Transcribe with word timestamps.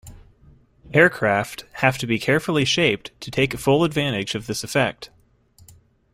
Aircraft 0.95 1.63
have 1.73 1.99
to 1.99 2.07
be 2.07 2.17
carefully 2.17 2.65
shaped 2.65 3.11
to 3.21 3.29
take 3.29 3.53
full 3.59 3.83
advantage 3.83 4.33
of 4.33 4.47
this 4.47 4.63
effect. 4.63 5.11